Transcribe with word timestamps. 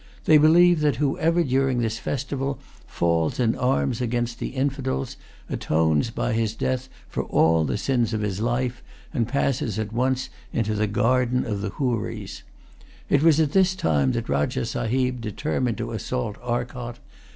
They 0.25 0.39
believe 0.39 0.79
that, 0.79 0.95
whoever, 0.95 1.43
during 1.43 1.77
this 1.77 1.99
festival, 1.99 2.57
falls 2.87 3.39
in 3.39 3.55
arms 3.55 4.01
against 4.01 4.39
the 4.39 4.47
infidels, 4.55 5.15
atones 5.47 6.09
by 6.09 6.33
his 6.33 6.55
death 6.55 6.89
for 7.07 7.21
all 7.25 7.65
the 7.65 7.77
sins 7.77 8.11
of 8.11 8.21
his 8.21 8.39
life, 8.41 8.81
and 9.13 9.27
passes 9.27 9.77
at 9.77 9.93
once 9.93 10.29
to 10.55 10.73
the 10.73 10.87
garden 10.87 11.45
of 11.45 11.61
the 11.61 11.69
Houris. 11.69 12.41
It 13.09 13.21
was 13.21 13.39
at 13.39 13.51
this 13.51 13.75
time 13.75 14.13
that 14.13 14.27
Rajah 14.27 14.65
Sahib 14.65 15.21
determined 15.21 15.77
to 15.77 15.91
assault 15.91 16.37
Arcot. 16.41 16.97